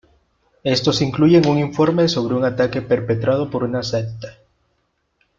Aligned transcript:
Estos 0.63 1.03
incluyen 1.03 1.45
un 1.47 1.59
informe 1.59 2.07
sobre 2.07 2.33
un 2.33 2.43
ataque 2.43 2.81
perpetrado 2.81 3.51
por 3.51 3.63
una 3.63 3.83
secta. 3.83 4.35